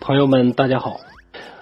[0.00, 1.00] 朋友们，大家好。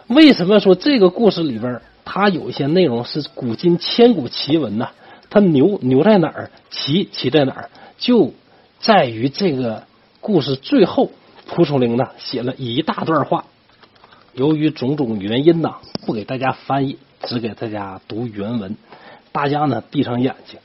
[0.08, 4.90] 为什么说这个故事里边它有一些内容是古今千古奇闻呢？
[5.30, 7.70] 它牛牛在哪儿，奇奇在哪儿？
[7.98, 8.32] 就
[8.78, 9.84] 在于这个
[10.20, 11.10] 故事最后，
[11.46, 13.46] 蒲松龄呢写了一大段话。
[14.34, 18.76] 由于种种原因呢，不给大家翻译，只给大家读原文。
[19.32, 20.60] 大家呢闭上眼睛，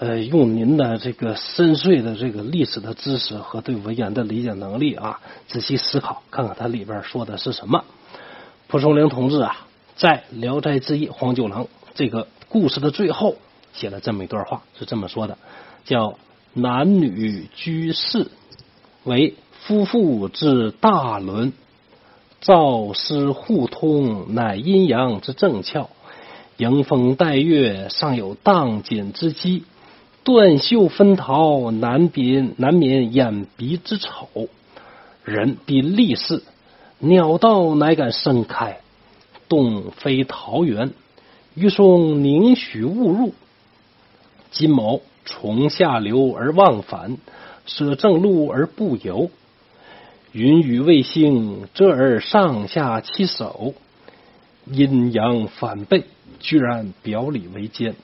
[0.00, 7.84] 呃，用您的这个深邃的这个历史的知识和对文言的理解能力啊，仔细思考，看看它里边说的是什么。
[8.66, 9.66] 蒲松龄同志啊，
[9.96, 13.36] 在《聊斋志异·黄九郎》这个故事的最后
[13.74, 15.36] 写了这么一段话，是这么说的：
[15.84, 16.14] 叫
[16.54, 18.28] 男女居士
[19.04, 21.52] 为夫妇之大伦，
[22.40, 25.88] 造师互通，乃阴阳之正窍。
[26.56, 29.62] 迎风带月，尚有荡锦之机；
[30.32, 34.28] 断袖分桃，难免难免眼鼻之丑。
[35.24, 36.44] 人必立事，
[37.00, 38.78] 鸟道乃敢盛开。
[39.48, 40.92] 洞非桃源，
[41.56, 43.34] 玉松宁许误入。
[44.52, 47.18] 金毛从下流而忘返，
[47.66, 49.32] 舍正路而不游。
[50.30, 53.74] 云雨未兴，遮而上下其手。
[54.66, 56.04] 阴阳反背，
[56.38, 57.96] 居然表里为奸。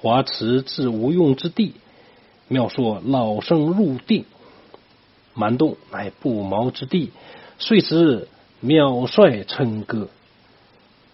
[0.00, 1.74] 华池至无用之地，
[2.48, 4.24] 妙说老生入定。
[5.34, 7.10] 蛮洞乃不毛之地，
[7.58, 8.28] 遂使
[8.60, 10.08] 妙帅称歌。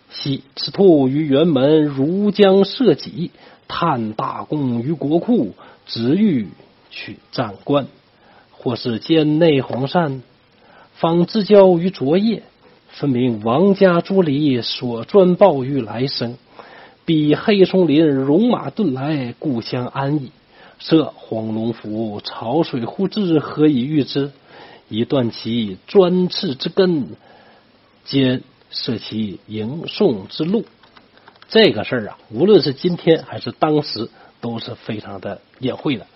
[0.08, 3.32] 昔此兔于辕门，如将射戟，
[3.66, 5.54] 探大功于国库，
[5.84, 6.48] 直欲
[6.90, 7.88] 取战官。
[8.52, 10.22] 或是兼内黄山，
[10.94, 12.44] 访知交于昨夜。
[12.88, 16.38] 分明王家朱里所专报于来生，
[17.06, 20.32] 比黑松林戎马顿来，故乡安矣。
[20.80, 24.32] 设黄龙府，潮水忽至，何以御之？
[24.88, 27.16] 以断其专刺之根，
[28.04, 30.64] 兼设其迎送之路。
[31.48, 36.06] 这个事儿啊，无论是今天还是当时，都是非常的隐晦的。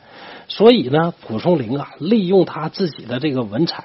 [0.49, 3.85] 所以呢，蒲松龄啊，利用他自己的这个文采，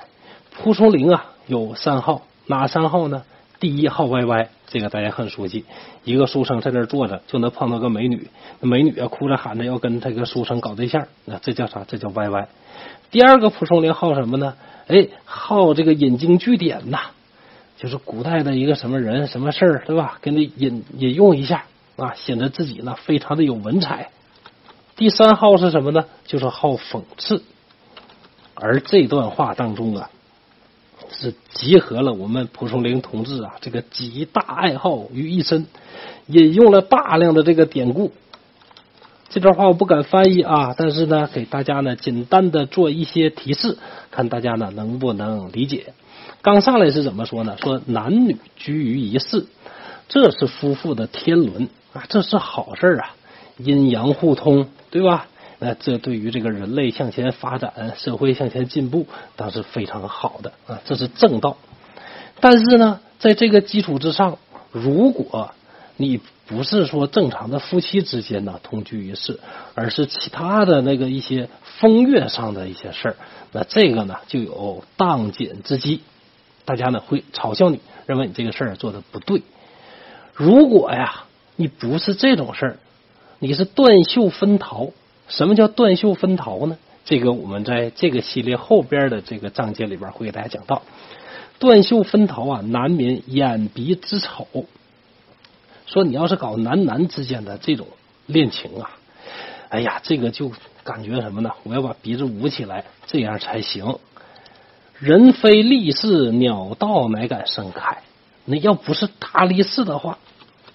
[0.57, 2.23] 蒲松龄啊有三号。
[2.47, 3.23] 哪三号呢？
[3.59, 5.65] 第一号歪歪，这个大家很熟悉。
[6.03, 8.29] 一个书生在那坐着，就能碰到个美女，
[8.59, 11.85] 美女啊哭着喊着要跟这个书生搞对象，那这叫啥？
[11.87, 12.49] 这叫歪歪。
[13.11, 14.55] 第二个蒲松龄号什么呢？
[14.87, 16.99] 哎，号这个引经据典呐，
[17.77, 20.17] 就是古代的一个什么人、什么事儿，对吧？
[20.21, 21.65] 给你引引用一下
[21.95, 24.09] 啊，显得自己呢非常的有文采。
[24.97, 26.05] 第三号是什么呢？
[26.25, 27.43] 就是好讽刺。
[28.53, 30.09] 而这段话当中啊。
[31.19, 35.65] 是集合了我们蒲松龄同志啊这个几大爱好于一身，
[36.27, 38.11] 引用了大量的这个典故。
[39.29, 43.77] 这段话我不敢翻译啊，但是呢，给大家呢简单的做一些提示，
[44.11, 45.93] 看大家呢能不能理解。
[46.41, 47.57] 刚上来是怎么说呢？
[47.61, 49.45] 说男女居于一室，
[50.07, 53.15] 这是夫妇的天伦啊，这是好事啊，
[53.57, 55.27] 阴阳互通，对吧？
[55.59, 59.07] 那这对于这个人类向前发展、社会向前进步，
[59.37, 61.57] 那是非常好的啊，这是正道。
[62.41, 64.37] 但是呢，在这个基础之上，
[64.71, 65.51] 如果
[65.95, 69.39] 你不是说正常的夫妻之间呢同居一室，
[69.73, 71.47] 而是其他的那个一些
[71.79, 73.15] 风月上的一些事儿，
[73.53, 76.01] 那这个呢就有荡锦之机，
[76.65, 79.41] 大家呢会嘲笑你，认为你这个事儿做的不对。
[80.33, 81.23] 如果呀，
[81.55, 82.77] 你不是这种事儿，
[83.39, 84.91] 你是断袖分桃。
[85.27, 86.77] 什么叫断袖分桃呢？
[87.03, 90.81] 这个我们在这个系列后边的这个章节里边会给大家讲到。
[91.59, 94.47] 断袖分桃啊，难免眼鼻之丑。
[95.85, 97.87] 说你要是搞男男之间的这种
[98.25, 98.89] 恋情啊，
[99.69, 100.51] 哎呀，这个就
[100.83, 101.51] 感觉什么呢？
[101.63, 103.99] 我要把鼻子捂起来，这样才行。
[104.97, 107.99] 人非立誓，鸟道乃敢盛开？
[108.45, 110.17] 那要不是大力士的话，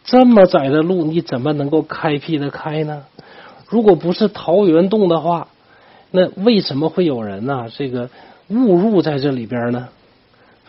[0.05, 3.05] 这么窄的路，你怎么能够开辟的开呢？
[3.71, 5.49] 如果不是桃源洞的话，
[6.11, 7.69] 那为什么会有人呢？
[7.75, 8.11] 这个
[8.49, 9.89] 误入在这里边呢？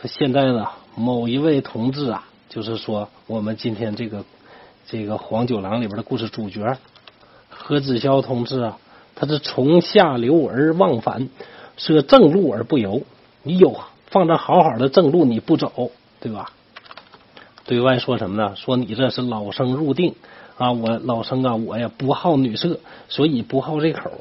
[0.06, 4.24] 现在呢，某一位同志啊，就是说我们今天这个
[4.88, 6.78] 这个黄九郎里边的故事主角
[7.50, 8.78] 何子潇同志啊，
[9.16, 11.28] 他是从下流而忘返，
[11.78, 13.02] 舍正路而不游。
[13.42, 13.82] 你有
[14.12, 15.90] 放着好好的正路你不走，
[16.20, 16.52] 对吧？
[17.66, 18.56] 对外说什么呢？
[18.56, 20.14] 说你这是老生入定。
[20.62, 22.80] 啊，我老生啊，我呀不好女色，
[23.10, 24.12] 所以不好这口。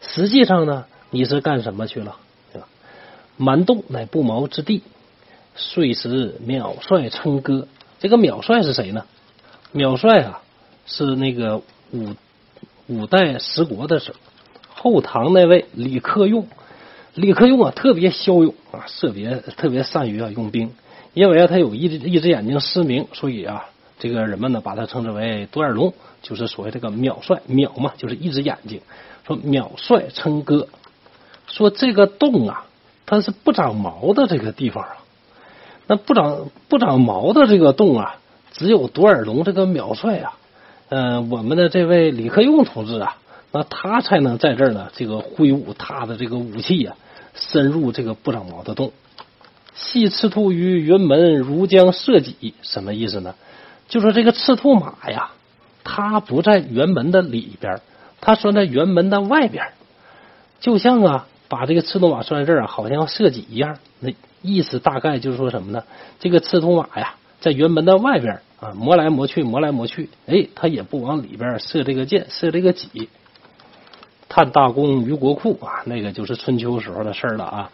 [0.00, 2.16] 实际上呢，你是干什么去了？
[2.54, 2.66] 对吧？
[3.36, 4.82] 蛮洞乃不毛之地，
[5.54, 7.68] 遂时秒帅称歌。
[7.98, 9.04] 这个秒帅是谁呢？
[9.72, 10.40] 秒帅啊，
[10.86, 11.60] 是那个
[11.92, 12.14] 五
[12.86, 14.14] 五代十国的时
[14.72, 16.46] 候，后唐那位李克用。
[17.12, 20.72] 李克用啊特别骁勇啊，特别特别善于啊用兵，
[21.12, 23.66] 因为啊他有一只一只眼睛失明，所以啊
[24.00, 28.80] 这个人们呢把它称之为独眼龙，就是所谓这个秒帅秒嘛，就是一只眼睛。
[29.24, 30.66] 说秒帅称哥，
[31.46, 32.64] 说这个洞啊，
[33.06, 34.96] 它是不长毛的这个地方啊，
[35.86, 38.16] 那不长不长毛的这个洞啊，
[38.50, 40.38] 只有独眼龙这个秒帅啊，
[40.88, 43.18] 呃，我们的这位李克用同志啊。
[43.52, 46.94] 那他才能在这儿呢，这个挥舞他的这个武器呀，
[47.34, 48.92] 深入这个不长毛的洞。
[49.74, 53.34] 细赤兔于云门，如将射戟，什么意思呢？
[53.90, 55.32] 就说这个赤兔马呀，
[55.84, 57.82] 它不在辕门的里边，
[58.22, 59.72] 它拴在辕门的外边，
[60.60, 63.76] 就像啊，把这个赤兔马拴在这儿啊，好像要射戟一样。
[63.98, 65.84] 那意思大概就是说什么呢？
[66.20, 73.08] 这个赤兔马呀，在辕门的外边啊，磨来磨去，磨来磨去，哎，它也不往里边射这个箭，射这个戟。
[74.28, 77.70] 探大功于国库啊，那个就是春秋时候的事了啊。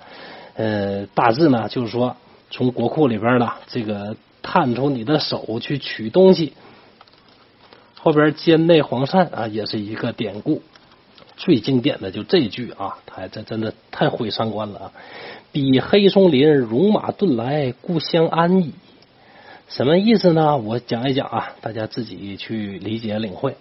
[0.55, 2.17] 呃，大致呢就是说，
[2.51, 4.17] 从国库里边呢，这个
[4.47, 6.53] 探出你的手去取东西。
[7.99, 10.63] 后边兼内黄鳝啊，也是一个典故。
[11.37, 14.93] 最经典的就这句啊，他这真的太毁三观了啊！
[15.51, 18.73] 比黑松林，戎马顿来，故乡安矣。
[19.69, 20.57] 什么意思呢？
[20.57, 23.57] 我讲一讲啊，大家自己去理解领会。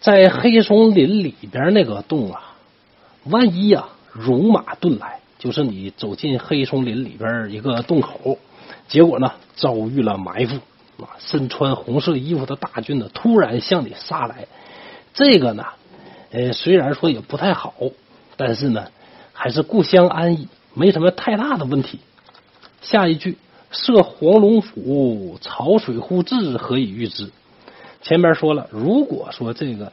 [0.00, 2.56] 在黑松林里边那个洞啊，
[3.24, 8.38] 万一呀，戎马遁来，就是你走进黑松林里边一个洞口，
[8.88, 10.56] 结果呢，遭遇了埋伏
[11.02, 14.46] 啊，身穿红色衣服的大军呢，突然向你杀来，
[15.14, 15.64] 这个呢，
[16.30, 17.74] 呃，虽然说也不太好，
[18.36, 18.88] 但是呢，
[19.32, 22.00] 还是故乡安逸，没什么太大的问题。
[22.80, 23.36] 下一句，
[23.70, 27.30] 设黄龙府，潮水忽至，何以御之？
[28.02, 29.92] 前边说了，如果说这个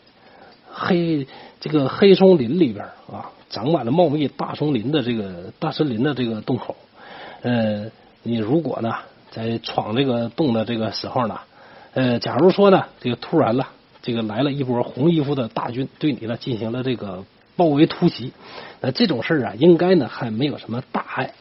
[0.72, 1.28] 黑
[1.60, 6.76] 这个黑松林里边啊，长满了茂密大松林的这个大森林的这个洞口，
[7.42, 7.90] 呃，
[8.24, 8.96] 你如果呢
[9.32, 11.40] 在闯这个洞的这个时候呢，
[11.94, 13.68] 呃，假如说呢这个突然了，
[14.02, 17.24] 这个来了一波红衣服的大军对你呢进行了这个
[17.56, 18.34] 包围突袭，
[18.82, 21.34] 那这种事啊，应该呢还没有什么大碍。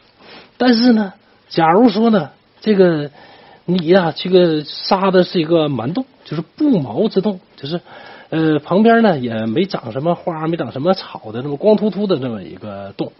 [0.57, 1.13] 但是呢，
[1.49, 2.29] 假如说呢
[2.61, 3.09] 这个。
[3.65, 7.79] 你呀，这个杀的是一个蛮洞，就是不毛之洞，就是
[8.29, 13.13] 呃旁边呢也没长什么花，没长什么草的，那么光秃秃的这么一个洞。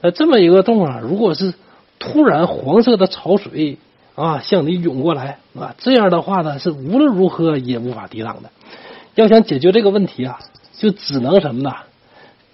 [0.00, 1.52] 那这么一个洞啊，如果是
[1.98, 3.78] 突然黄色的潮水
[4.14, 8.50] 啊向你涌过来啊，这样的话呢是无论如何也无法抵挡的。
[9.14, 10.38] 要想解决这个问题啊，
[10.78, 11.74] 就只能什么呢？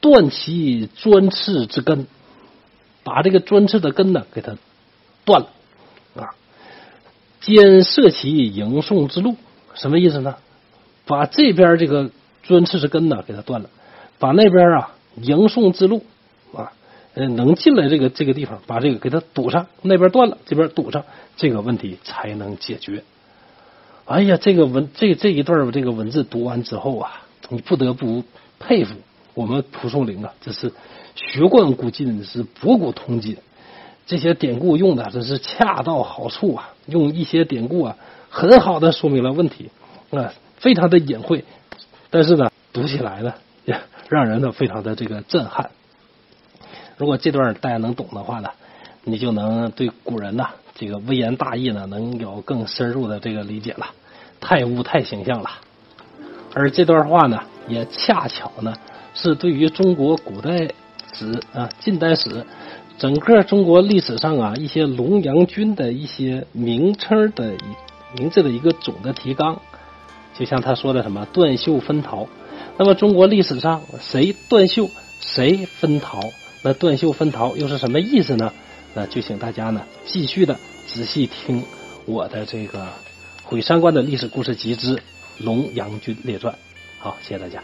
[0.00, 2.06] 断其专刺之根，
[3.02, 4.56] 把这个专刺的根呢给它
[5.24, 5.48] 断了
[6.16, 6.34] 啊。
[7.40, 9.36] 兼设其迎送之路，
[9.74, 10.36] 什么意思呢？
[11.06, 12.10] 把这边这个
[12.42, 13.68] 专刺之根呢给它断了，
[14.18, 16.02] 把那边啊迎送之路
[17.14, 21.04] 啊，能进来这个这个地方，把这个给它堵上，那边断了，这边堵上，
[21.36, 23.02] 这个问题才能解决。
[24.04, 28.24] 哎呀，这个文这这一段这个文字读完之后啊，你不得不
[28.58, 28.94] 佩服
[29.34, 30.72] 我们蒲松龄啊，这是
[31.14, 33.36] 学贯古今，是博古通今。
[34.06, 36.74] 这些典故用的真是恰到好处啊！
[36.84, 37.96] 用一些典故啊，
[38.28, 39.70] 很好的说明了问题
[40.10, 41.44] 啊，非常的隐晦，
[42.10, 43.32] 但是呢，读起来呢，
[43.64, 43.80] 也
[44.10, 45.70] 让人呢非常的这个震撼。
[46.96, 48.50] 如果这段大家能懂的话呢，
[49.04, 53.86] 你就能对古人呐这个微言大义呢，能有更深入的这个理解了。
[54.40, 55.50] 太污太形象了，
[56.52, 58.74] 而这段话呢，也恰巧呢，
[59.14, 60.68] 是对于中国古代
[61.14, 62.44] 史啊近代史。
[62.96, 67.54] 整个中国历史上啊，一些龙阳军的一些名称的
[68.16, 69.60] 名字的一个总的提纲，
[70.38, 72.28] 就像他说的什么断袖分桃。
[72.76, 74.88] 那么中国历史上谁断袖，
[75.20, 76.20] 谁分桃？
[76.64, 78.50] 那断袖分桃又是什么意思呢？
[78.94, 81.62] 那就请大家呢继续的仔细听
[82.06, 82.88] 我的这个
[83.42, 84.96] 毁三观的历史故事集之
[85.38, 86.54] 《龙阳君列传》。
[86.98, 87.62] 好，谢谢大家。